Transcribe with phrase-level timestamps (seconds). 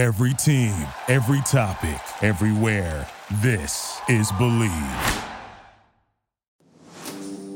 [0.00, 0.72] Every team,
[1.08, 3.06] every topic, everywhere.
[3.42, 5.24] This is Bleav.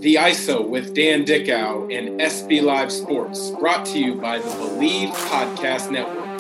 [0.01, 5.13] The ISO with Dan Dickau and SB Live Sports, brought to you by the Bleav
[5.31, 6.39] Podcast Network,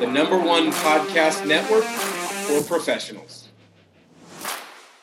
[0.00, 3.50] the number one podcast network for professionals.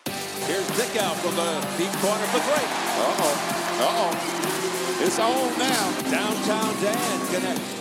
[0.05, 2.65] Here's Dickau from the deep corner for three.
[3.05, 3.35] Uh-oh.
[3.85, 5.05] Uh-oh.
[5.05, 6.09] It's on now.
[6.09, 7.78] Downtown Dan connects.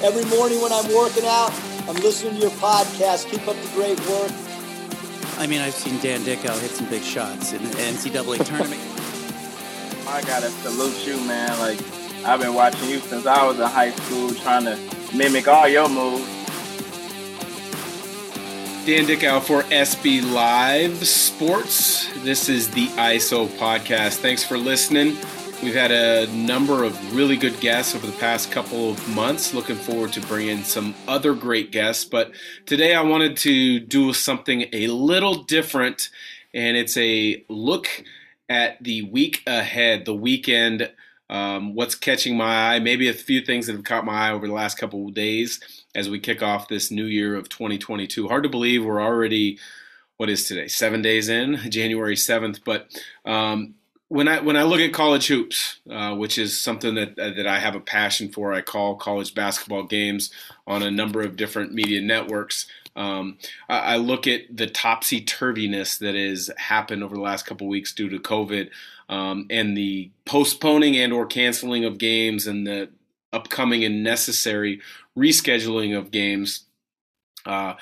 [0.00, 1.52] Every morning when I'm working out,
[1.88, 3.28] I'm listening to your podcast.
[3.28, 4.30] Keep up the great work.
[5.38, 8.80] I mean, I've seen Dan Dickau hit some big shots in the NCAA tournament.
[10.06, 11.58] I gotta salute you, man.
[11.58, 11.80] Like,
[12.24, 14.78] I've been watching you since I was in high school, trying to
[15.16, 16.26] mimic all your moves.
[18.86, 22.08] Dan Dickau for SB Live Sports.
[22.22, 24.18] This is the ISO podcast.
[24.18, 25.16] Thanks for listening.
[25.60, 29.52] We've had a number of really good guests over the past couple of months.
[29.52, 32.04] Looking forward to bringing some other great guests.
[32.04, 32.30] But
[32.64, 36.10] today I wanted to do something a little different,
[36.54, 37.88] and it's a look
[38.48, 40.92] at the week ahead, the weekend.
[41.28, 42.78] Um, what's catching my eye?
[42.78, 45.58] Maybe a few things that have caught my eye over the last couple of days
[45.92, 48.28] as we kick off this new year of 2022.
[48.28, 49.58] Hard to believe we're already
[50.18, 50.68] what is today?
[50.68, 52.60] Seven days in, January 7th.
[52.64, 52.92] But
[53.24, 53.74] um,
[54.08, 57.46] when I when I look at college hoops, uh, which is something that uh, that
[57.46, 60.30] I have a passion for, I call college basketball games
[60.66, 62.66] on a number of different media networks.
[62.96, 67.68] Um, I, I, look at the topsy turviness that has happened over the last couple
[67.68, 68.70] weeks due to COVID
[69.08, 72.88] um, and the postponing and or canceling of games and the
[73.32, 74.80] upcoming and necessary
[75.16, 76.64] rescheduling of games.
[77.46, 77.74] Uh,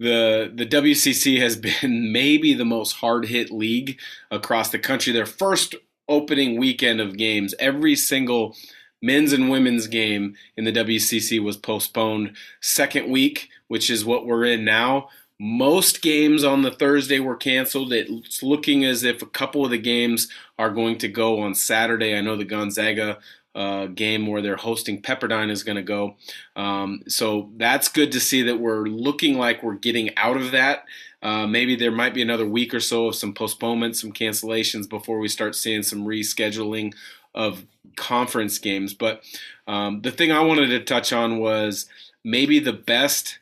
[0.00, 4.00] the the WCC has been maybe the most hard hit league
[4.32, 5.12] across the country.
[5.12, 5.76] Their first
[6.08, 8.56] opening weekend of games, every single
[9.02, 12.36] men's and women's game in the WCC was postponed.
[12.60, 17.92] Second week, which is what we're in now, most games on the Thursday were canceled.
[17.92, 20.28] It's looking as if a couple of the games
[20.58, 22.14] are going to go on Saturday.
[22.14, 23.18] I know the Gonzaga
[23.54, 26.16] uh, game where they're hosting Pepperdine is going to go.
[26.56, 30.84] Um, so that's good to see that we're looking like we're getting out of that.
[31.22, 35.18] Uh, maybe there might be another week or so of some postponements, some cancellations before
[35.18, 36.94] we start seeing some rescheduling
[37.34, 37.66] of
[37.96, 38.94] conference games.
[38.94, 39.22] But
[39.66, 41.86] um, the thing I wanted to touch on was
[42.24, 43.38] maybe the best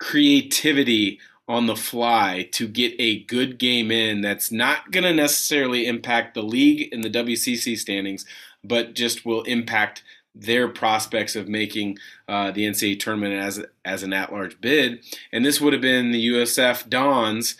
[0.00, 5.84] creativity on the fly to get a good game in that's not going to necessarily
[5.84, 8.24] impact the league and the WCC standings,
[8.62, 14.12] but just will impact their prospects of making uh, the NCAA tournament as as an
[14.12, 15.04] at-large bid.
[15.32, 17.56] And this would have been the USF Dons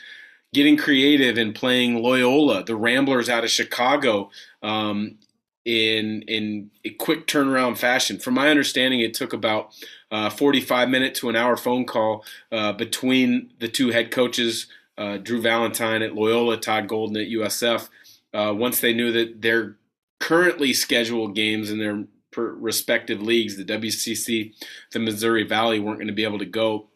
[0.54, 4.30] getting creative and playing Loyola, the Ramblers out of Chicago,
[4.62, 5.18] um,
[5.64, 8.20] in in a quick turnaround fashion.
[8.20, 9.74] From my understanding, it took about
[10.10, 14.66] uh, 45 minute to an hour phone call uh, between the two head coaches,
[14.98, 17.88] uh, Drew Valentine at Loyola, Todd Golden at USF.
[18.32, 19.76] Uh, once they knew that their
[20.18, 22.04] currently scheduled games in their
[22.36, 24.52] respective leagues, the WCC,
[24.92, 26.88] the Missouri Valley, weren't going to be able to go.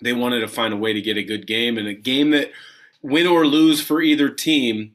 [0.00, 2.52] They wanted to find a way to get a good game and a game that,
[3.02, 4.92] win or lose for either team,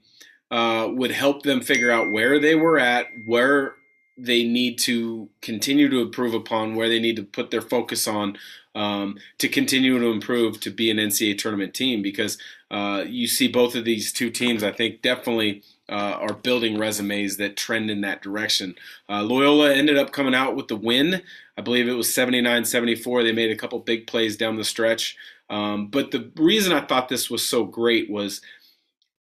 [0.49, 3.75] uh, would help them figure out where they were at, where
[4.23, 8.37] they need to continue to improve upon, where they need to put their focus on
[8.75, 12.01] um, to continue to improve to be an NCAA tournament team.
[12.01, 12.37] Because
[12.69, 15.63] uh, you see both of these two teams, I think, definitely.
[15.89, 18.73] Uh, are building resumes that trend in that direction.
[19.09, 21.21] Uh, Loyola ended up coming out with the win.
[21.57, 23.23] I believe it was 79 74.
[23.23, 25.17] They made a couple big plays down the stretch.
[25.49, 28.39] Um, but the reason I thought this was so great was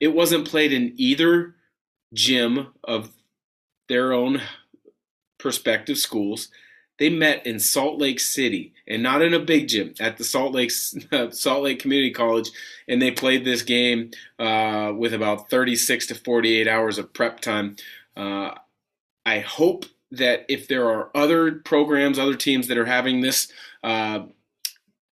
[0.00, 1.54] it wasn't played in either
[2.12, 3.10] gym of
[3.88, 4.42] their own
[5.38, 6.48] prospective schools.
[6.98, 10.54] They met in Salt Lake City and not in a big gym at the Salt
[10.54, 10.70] Lake
[11.30, 12.50] Salt Lake Community College,
[12.88, 17.76] and they played this game uh, with about 36 to 48 hours of prep time.
[18.16, 18.52] Uh,
[19.26, 24.20] I hope that if there are other programs, other teams that are having this uh,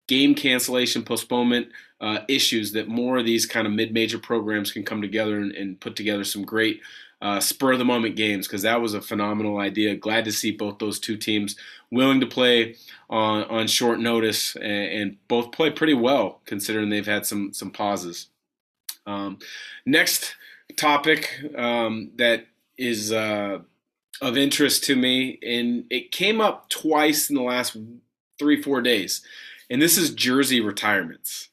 [0.07, 1.67] game cancellation, postponement
[1.99, 5.79] uh, issues that more of these kind of mid-major programs can come together and, and
[5.79, 6.81] put together some great
[7.23, 9.95] uh, spur of the moment games because that was a phenomenal idea.
[9.95, 11.55] Glad to see both those two teams
[11.89, 12.75] willing to play
[13.09, 17.71] on, on short notice and, and both play pretty well considering they've had some some
[17.71, 18.27] pauses.
[19.05, 19.39] Um,
[19.85, 20.35] next
[20.75, 22.45] topic um, that
[22.77, 23.59] is uh,
[24.21, 27.77] of interest to me, and it came up twice in the last
[28.37, 29.21] three four days,
[29.69, 31.47] and this is jersey retirements.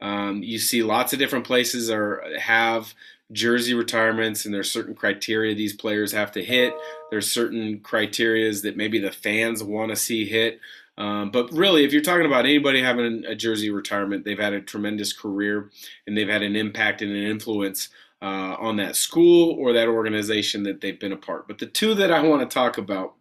[0.00, 2.94] Um, you see lots of different places are have
[3.32, 6.74] jersey retirements, and there's certain criteria these players have to hit.
[7.10, 10.60] There's certain criterias that maybe the fans want to see hit.
[10.98, 14.60] Um, but really, if you're talking about anybody having a jersey retirement, they've had a
[14.62, 15.70] tremendous career
[16.06, 17.90] and they've had an impact and an influence
[18.22, 21.46] uh, on that school or that organization that they've been a part.
[21.46, 23.14] But the two that I want to talk about,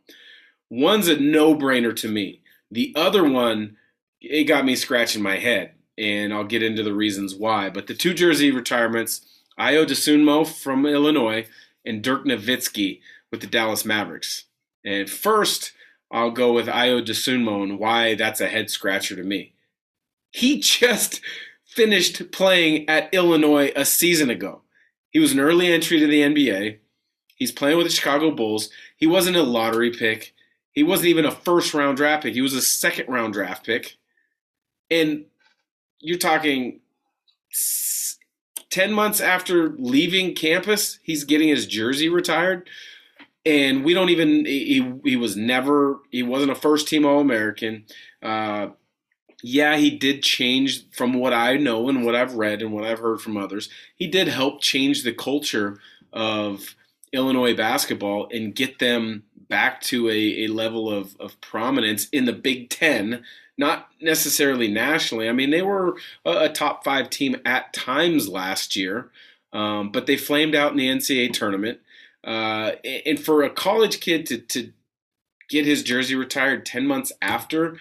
[0.69, 2.41] one's a no-brainer to me.
[2.71, 3.75] The other one,
[4.21, 7.69] it got me scratching my head, and I'll get into the reasons why.
[7.69, 11.47] But the two jersey retirements, Ayo Dosunmu from Illinois
[11.85, 12.99] and Dirk Nowitzki
[13.31, 14.45] with the Dallas Mavericks.
[14.83, 15.71] And first,
[16.11, 19.53] I'll go with Ayo Dosunmu and why that's a head scratcher to me.
[20.31, 21.21] He just
[21.65, 24.61] finished playing at Illinois a season ago.
[25.09, 26.79] He was an early entry to the NBA.
[27.35, 28.69] He's playing with the Chicago Bulls.
[28.97, 30.33] He wasn't a lottery pick.
[30.71, 32.33] He wasn't even a first round draft pick.
[32.33, 33.97] He was a second round draft pick.
[34.91, 35.25] And
[35.99, 36.81] you're talking
[38.75, 42.67] 10 months after leaving campus, he's getting his jersey retired.
[43.45, 47.85] And we don't even he, he was never he wasn't a first team all american
[48.21, 48.69] uh,
[49.43, 52.99] yeah he did change from what i know and what i've read and what i've
[52.99, 53.69] heard from others.
[53.95, 55.79] He did help change the culture
[56.11, 56.75] of
[57.13, 62.33] illinois basketball and get them back to a, a level of, of prominence in the
[62.33, 63.23] big ten
[63.57, 68.75] not necessarily nationally i mean they were a, a top five team at times last
[68.75, 69.09] year
[69.53, 71.79] um, but they flamed out in the ncaa tournament
[72.25, 72.71] uh,
[73.05, 74.71] and for a college kid to, to
[75.49, 77.77] get his jersey retired 10 months after,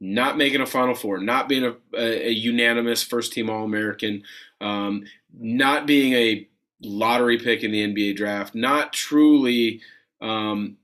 [0.00, 4.22] not making a Final Four, not being a, a, a unanimous first team All American,
[4.60, 5.04] um,
[5.38, 6.46] not being a
[6.82, 9.80] lottery pick in the NBA draft, not truly
[10.20, 10.76] um,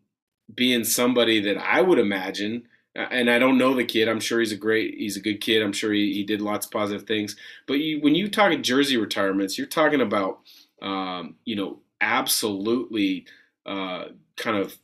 [0.55, 2.67] being somebody that I would imagine.
[2.95, 4.09] And I don't know the kid.
[4.09, 5.63] I'm sure he's a great, he's a good kid.
[5.63, 7.37] I'm sure he, he did lots of positive things.
[7.67, 10.41] But you, when you talk jersey retirements, you're talking about,
[10.83, 13.25] um, you know, absolutely
[13.65, 14.07] uh,
[14.37, 14.77] kind of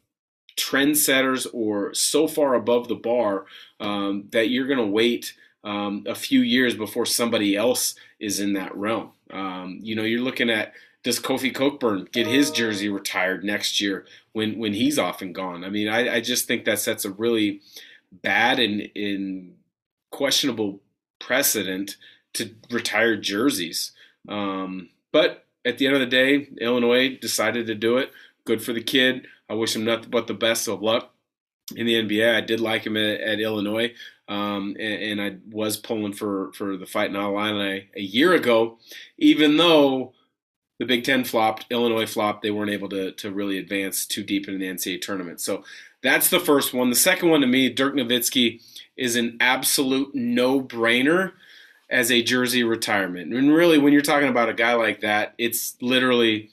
[0.56, 3.44] trendsetters or so far above the bar
[3.80, 5.34] um, that you're going to wait
[5.64, 9.12] um, a few years before somebody else is in that realm.
[9.30, 10.72] Um, you know, you're looking at
[11.04, 15.64] does Kofi Cockburn get his jersey retired next year when when he's off and gone?
[15.64, 17.60] I mean, I, I just think that sets a really
[18.12, 19.54] bad and in
[20.10, 20.80] questionable
[21.18, 21.96] precedent
[22.34, 23.92] to retire jerseys.
[24.28, 28.12] Um, but at the end of the day, Illinois decided to do it.
[28.44, 29.26] Good for the kid.
[29.48, 31.12] I wish him nothing but the best of luck
[31.76, 32.34] in the NBA.
[32.34, 33.92] I did like him at, at Illinois,
[34.28, 38.78] um, and, and, I was pulling for for the Fighting Illini a year ago,
[39.16, 40.12] even though
[40.78, 42.42] the Big Ten flopped, Illinois flopped.
[42.42, 45.40] They weren't able to to really advance too deep in the NCAA tournament.
[45.40, 45.64] So
[46.02, 46.90] that's the first one.
[46.90, 48.62] The second one to me, Dirk Nowitzki,
[48.96, 51.32] is an absolute no brainer
[51.90, 53.32] as a jersey retirement.
[53.32, 56.50] And really, when you're talking about a guy like that, it's literally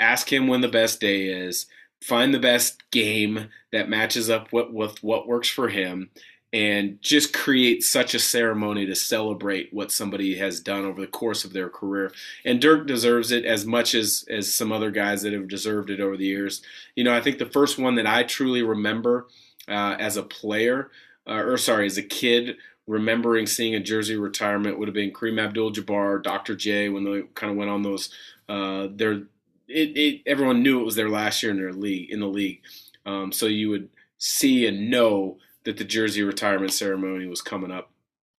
[0.00, 1.66] ask him when the best day is,
[2.02, 6.10] find the best game that matches up with, with what works for him,
[6.54, 11.44] and just create such a ceremony to celebrate what somebody has done over the course
[11.44, 12.12] of their career.
[12.44, 15.98] And Dirk deserves it as much as as some other guys that have deserved it
[16.00, 16.62] over the years.
[16.94, 19.26] You know, I think the first one that I truly remember
[19.66, 20.92] uh, as a player,
[21.26, 25.42] uh, or sorry, as a kid remembering seeing a jersey retirement would have been Kareem
[25.42, 26.54] Abdul-Jabbar, Dr.
[26.54, 28.10] J, when they kind of went on those.
[28.48, 29.22] Uh, their
[29.66, 32.60] it, it, everyone knew it was their last year in their league in the league,
[33.06, 37.90] um, so you would see and know that the jersey retirement ceremony was coming up.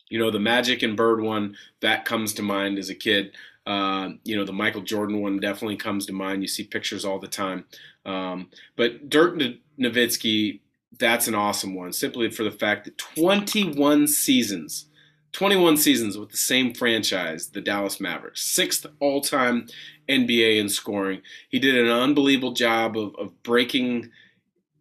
[0.09, 3.35] You know, the Magic and Bird one that comes to mind as a kid.
[3.65, 6.43] Uh, you know, the Michael Jordan one definitely comes to mind.
[6.43, 7.65] You see pictures all the time.
[8.05, 9.39] Um, but Dirk
[9.79, 10.59] Nowitzki
[10.99, 14.85] that's an awesome one, simply for the fact that 21 seasons,
[15.33, 19.67] 21 seasons with the same franchise, the Dallas Mavericks, sixth all time
[20.07, 21.21] NBA in scoring.
[21.49, 24.11] He did an unbelievable job of, of breaking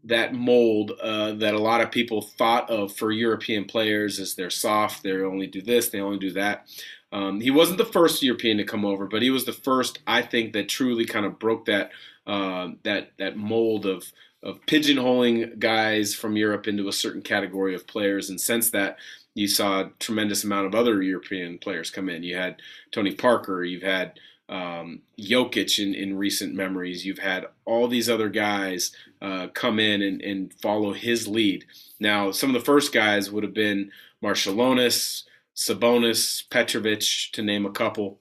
[0.04, 4.50] that mold uh, that a lot of people thought of for European players as they're
[4.50, 6.66] soft, they only do this, they only do that.
[7.12, 10.22] Um, he wasn't the first European to come over, but he was the first, I
[10.22, 11.90] think, that truly kind of broke that
[12.26, 17.86] uh, that that mold of of pigeonholing guys from Europe into a certain category of
[17.86, 18.28] players.
[18.28, 18.98] And since that,
[19.34, 22.22] you saw a tremendous amount of other European players come in.
[22.22, 22.60] You had
[22.92, 28.28] Tony Parker, you've had um, Jokic in, in recent memories, you've had all these other
[28.28, 31.64] guys uh, come in and, and follow his lead.
[31.98, 33.90] Now, some of the first guys would have been
[34.22, 35.24] Marciulionis,
[35.56, 38.18] Sabonis, Petrovic, to name a couple.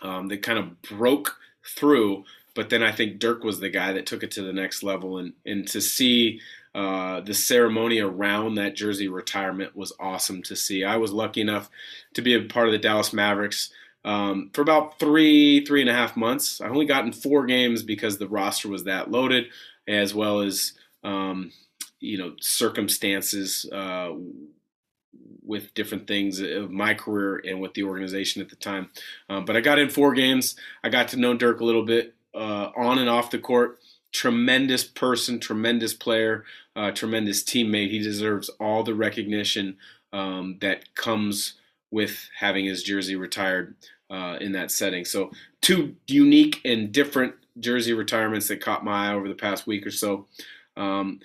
[0.00, 4.06] Um, that kind of broke through but then I think Dirk was the guy that
[4.06, 6.40] took it to the next level, and and to see
[6.74, 10.84] uh, the ceremony around that jersey retirement was awesome to see.
[10.84, 11.70] I was lucky enough
[12.14, 13.70] to be a part of the Dallas Mavericks
[14.04, 16.60] um, for about three three and a half months.
[16.60, 19.46] I only got in four games because the roster was that loaded,
[19.86, 20.72] as well as
[21.04, 21.52] um,
[22.00, 24.12] you know circumstances uh,
[25.44, 28.90] with different things of my career and with the organization at the time.
[29.28, 30.56] Um, but I got in four games.
[30.84, 33.78] I got to know Dirk a little bit uh, on and off the court.
[34.12, 36.44] Tremendous person, tremendous player,
[36.76, 37.90] uh, tremendous teammate.
[37.90, 39.78] He deserves all the recognition
[40.12, 41.54] um, that comes
[41.92, 43.76] with having his jersey retired
[44.10, 45.04] uh, in that setting.
[45.04, 45.30] So,
[45.60, 49.90] two unique and different jersey retirements that caught my eye over the past week or
[49.90, 50.26] so.
[50.76, 51.20] Um,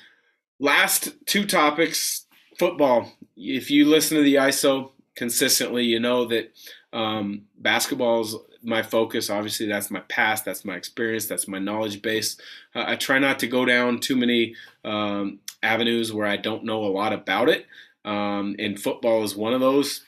[0.59, 2.25] last two topics
[2.59, 3.11] football.
[3.35, 6.53] If you listen to the ISO consistently, you know that
[6.93, 9.29] um, basketball is my focus.
[9.29, 12.37] Obviously, that's my past, that's my experience, that's my knowledge base.
[12.75, 16.83] Uh, I try not to go down too many um, avenues where I don't know
[16.83, 17.65] a lot about it.
[18.05, 20.03] Um, and football is one of those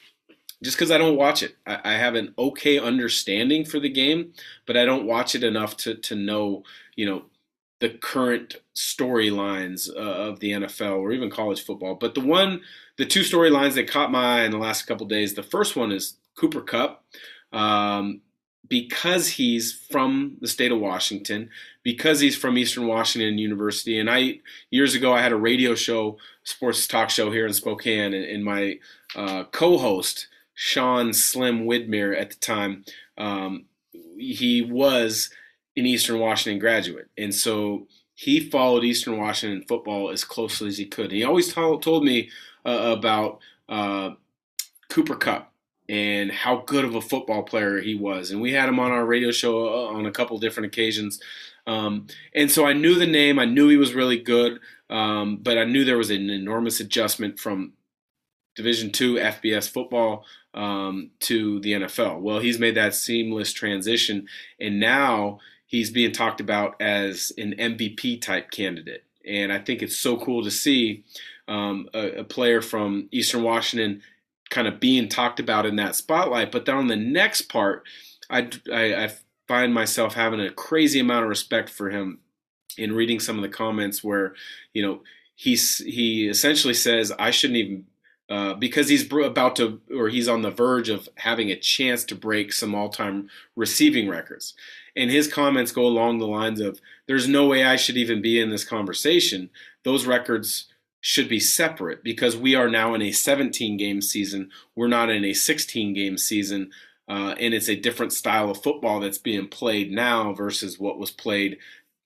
[0.63, 1.56] just because I don't watch it.
[1.66, 4.34] I, I, have an okay understanding for the game,
[4.66, 6.63] but I don't watch it enough to to know,
[6.96, 7.25] you know,
[7.80, 11.96] the current storylines uh, of the NFL or even college football.
[11.96, 12.62] But the one,
[12.98, 15.34] the two storylines that caught my eye in the last couple days.
[15.34, 17.04] The first one is Cooper Kupp.
[17.51, 18.22] Um,
[18.70, 21.50] because he's from the state of Washington,
[21.84, 24.39] because he's from Eastern Washington University, and I
[24.70, 28.46] years ago I had a radio show, sports talk show here in Spokane, and, and
[28.46, 28.80] my
[29.16, 30.28] uh, co-host
[30.62, 32.84] Sean Slim Widmer at the time,
[33.18, 33.63] um,
[34.18, 35.30] he was
[35.78, 40.86] an Eastern Washington graduate, and so he followed Eastern Washington football as closely as he
[40.86, 41.06] could.
[41.06, 42.30] And He always told, told me
[42.66, 43.39] uh, about
[43.70, 44.16] uh,
[44.89, 45.54] Cooper Kupp
[45.88, 49.06] and how good of a football player he was, and we had him on our
[49.06, 51.22] radio show uh, on a couple different occasions.
[51.68, 55.58] Um, and so I knew the name, I knew he was really good, um, but
[55.58, 57.72] I knew there was an enormous adjustment from
[58.60, 62.20] Division two FBS football um, to the NFL.
[62.20, 64.28] Well, he's made that seamless transition,
[64.60, 69.06] and now he's being talked about as an MVP type candidate.
[69.25, 71.06] And I think it's so cool to see
[71.48, 74.01] um, a, a, player from Eastern Washington
[74.50, 76.51] kind of being talked about in that spotlight.
[76.51, 77.84] But then on the next part,
[78.30, 79.12] I, I, I
[79.48, 82.20] find myself having a crazy amount of respect for him
[82.78, 84.34] in reading some of the comments where,
[84.74, 85.01] you know,
[85.36, 87.86] he's he essentially says I shouldn't even
[88.29, 92.15] uh, because he's about to, or he's on the verge of having a chance to
[92.15, 94.53] break some all-time receiving records.
[94.95, 98.39] And his comments go along the lines of, "There's no way I should even be
[98.39, 99.50] in this conversation.
[99.83, 100.65] Those records
[101.01, 104.51] should be separate because we are now in a 17-game season.
[104.75, 106.71] We're not in a 16-game season."
[107.07, 111.09] Uh, and it's a different style of football that's being played now versus what was
[111.09, 111.57] played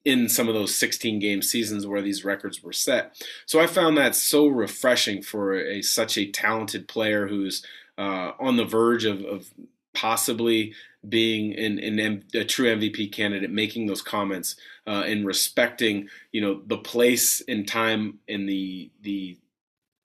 [0.05, 3.21] in some of those 16 game seasons where these records were set.
[3.45, 7.65] So I found that so refreshing for a such a talented player who's
[7.97, 9.47] uh, on the verge of, of
[9.93, 10.73] possibly
[11.07, 14.55] being a true MVP candidate, making those comments
[14.87, 19.37] uh, and respecting, you know, the place and time and the the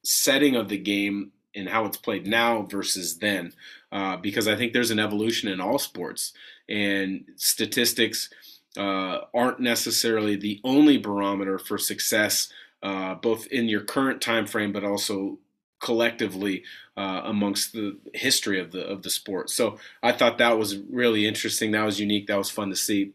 [0.04, 3.52] setting of the game and how it's played now versus then,
[3.90, 6.32] uh, because I think there's an evolution in all sports
[6.68, 8.30] and statistics
[8.78, 12.48] uh, aren't necessarily the only barometer for success,
[12.82, 15.38] uh, both in your current time frame, but also
[15.80, 16.64] collectively
[16.96, 19.50] uh, amongst the history of the of the sport.
[19.50, 21.72] So I thought that was really interesting.
[21.72, 22.28] That was unique.
[22.28, 23.12] That was fun to see.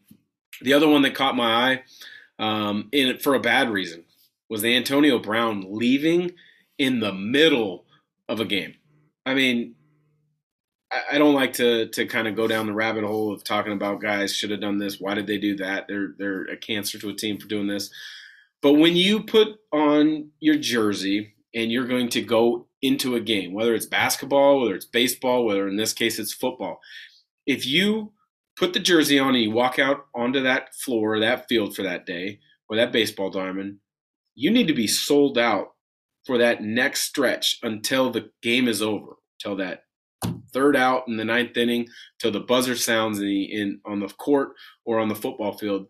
[0.62, 1.84] The other one that caught my eye,
[2.39, 4.03] um, in for a bad reason,
[4.50, 6.32] was the Antonio Brown leaving
[6.77, 7.86] in the middle
[8.27, 8.75] of a game.
[9.25, 9.75] I mean,
[11.12, 14.01] I don't like to to kind of go down the rabbit hole of talking about
[14.01, 15.00] guys should have done this.
[15.00, 15.85] Why did they do that?
[15.88, 17.89] They're they're a cancer to a team for doing this.
[18.62, 23.53] But when you put on your jersey and you're going to go into a game,
[23.53, 26.79] whether it's basketball, whether it's baseball, whether in this case it's football,
[27.45, 28.13] if you
[28.57, 32.05] put the jersey on and you walk out onto that floor, that field for that
[32.05, 33.79] day, or that baseball diamond,
[34.35, 35.73] you need to be sold out
[36.25, 39.83] for that next stretch until the game is over, until that
[40.53, 41.88] third out in the ninth inning
[42.19, 44.53] till the buzzer sounds in, the, in on the court
[44.86, 45.88] or on the football field,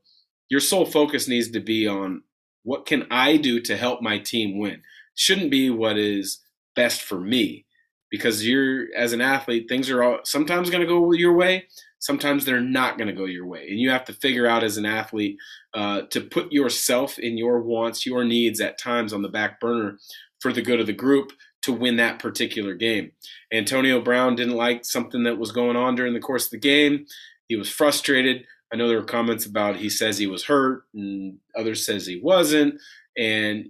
[0.50, 2.24] your sole focus needs to be on
[2.63, 4.82] what can I do to help my team win.
[5.15, 6.39] Shouldn't be what is
[6.75, 7.65] best for me
[8.13, 11.67] because you're as an athlete things are all, sometimes going to go your way
[12.00, 14.77] sometimes they're not going to go your way and you have to figure out as
[14.77, 15.38] an athlete
[15.74, 19.98] uh, to put yourself in your wants your needs at times on the back burner
[20.41, 21.32] for the good of the group
[21.63, 23.12] to win that particular game.
[23.51, 27.05] Antonio Brown didn't like something that was going on during the course of the game.
[27.48, 28.46] He was frustrated.
[28.72, 32.20] I know there were comments about he says he was hurt and others says he
[32.20, 32.75] wasn't
[33.17, 33.67] and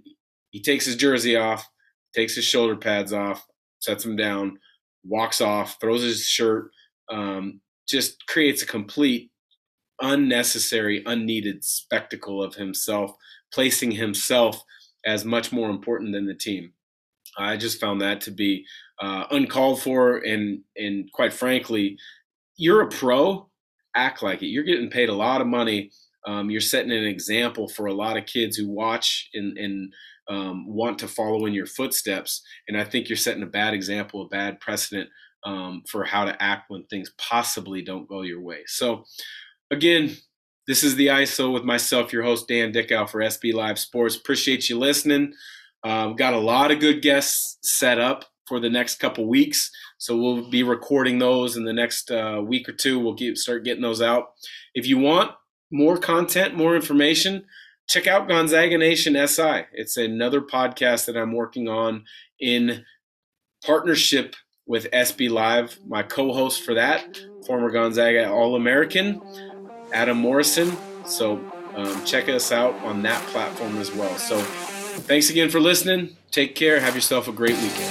[0.50, 1.68] he takes his jersey off,
[2.14, 3.46] takes his shoulder pads off,
[3.80, 4.58] sets them down,
[5.04, 6.70] walks off, throws his shirt,
[7.10, 9.30] um, just creates a complete
[10.00, 13.12] unnecessary, unneeded spectacle of himself,
[13.52, 14.62] placing himself
[15.04, 16.72] as much more important than the team.
[17.38, 18.64] I just found that to be
[19.00, 21.96] uh, uncalled for, and and quite frankly,
[22.56, 23.48] you're a pro,
[23.94, 24.46] act like it.
[24.46, 25.90] You're getting paid a lot of money.
[26.26, 29.92] Um, you're setting an example for a lot of kids who watch and, and
[30.28, 32.42] um, want to follow in your footsteps.
[32.66, 35.10] And I think you're setting a bad example, a bad precedent
[35.44, 38.60] um, for how to act when things possibly don't go your way.
[38.66, 39.04] So,
[39.70, 40.16] again,
[40.66, 44.16] this is the ISO with myself, your host, Dan Dickau for SB Live Sports.
[44.16, 45.34] Appreciate you listening.
[45.84, 49.70] Um, got a lot of good guests set up for the next couple weeks.
[49.98, 52.98] So we'll be recording those in the next uh, week or two.
[52.98, 54.32] We'll get, start getting those out.
[54.74, 55.32] If you want
[55.70, 57.44] more content, more information,
[57.88, 59.64] check out Gonzaga Nation SI.
[59.72, 62.04] It's another podcast that I'm working on
[62.40, 62.84] in
[63.64, 64.36] partnership
[64.66, 65.78] with SB Live.
[65.86, 69.20] My co host for that, former Gonzaga All American,
[69.92, 70.76] Adam Morrison.
[71.06, 71.40] So
[71.74, 74.16] um, check us out on that platform as well.
[74.16, 74.38] So
[75.02, 76.16] thanks again for listening.
[76.30, 76.80] Take care.
[76.80, 77.90] Have yourself a great weekend.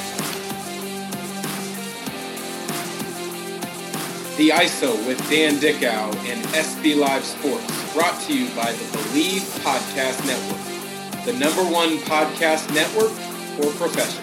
[4.38, 9.42] The ISO with Dan Dickau and SB Live Sports, brought to you by the Bleav
[9.64, 13.12] Podcast Network, the number one podcast network
[13.58, 14.23] for professionals.